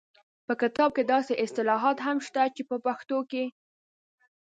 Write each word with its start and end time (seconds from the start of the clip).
په 0.45 0.53
کتاب 0.61 0.89
کې 0.95 1.03
داسې 1.13 1.33
اصطلاحات 1.45 1.97
هم 2.05 2.17
شته 2.27 2.43
چې 2.55 2.61
په 2.69 2.75
پښتو 2.85 3.17
کې 3.31 3.43